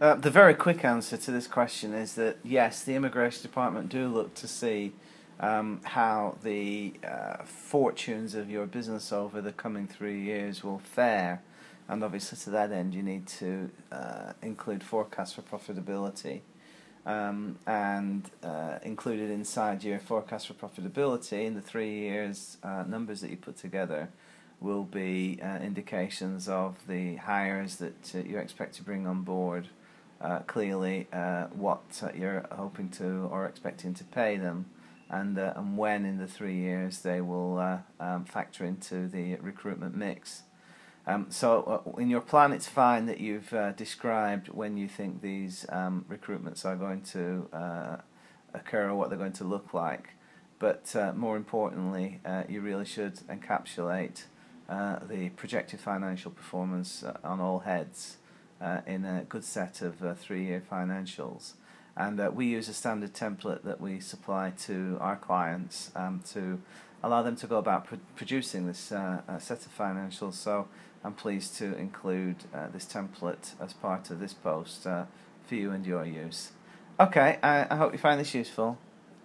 [0.00, 4.08] Uh, the very quick answer to this question is that yes, the immigration department do
[4.08, 4.92] look to see
[5.40, 11.42] um, how the uh, fortunes of your business over the coming three years will fare,
[11.86, 16.40] and obviously to that end you need to uh, include forecasts for profitability.
[17.04, 23.22] Um, and uh, included inside your forecast for profitability in the three years uh, numbers
[23.22, 24.10] that you put together
[24.60, 29.68] will be uh, indications of the hires that you expect to bring on board.
[30.20, 31.80] Uh, clearly, uh, what
[32.14, 34.66] you're hoping to or expecting to pay them,
[35.08, 40.42] and and when in the three years they will um, factor into the recruitment mix.
[41.06, 45.22] Um, so uh, in your plan, it's fine that you've uh, described when you think
[45.22, 47.96] these um, recruitments are going to uh,
[48.54, 50.10] occur or what they're going to look like.
[50.58, 54.24] But uh, more importantly, uh, you really should encapsulate
[54.68, 58.18] uh, the projected financial performance on all heads
[58.86, 61.52] in a good set of three-year financials.
[61.96, 66.60] And we use a standard template that we supply to our clients um, to
[67.02, 70.34] allow them to go about pr- producing this uh, uh, set of financials.
[70.34, 70.68] So
[71.04, 75.04] I'm pleased to include uh, this template as part of this post uh,
[75.46, 76.52] for you and your use.
[76.98, 78.78] Okay, I, I hope you find this useful.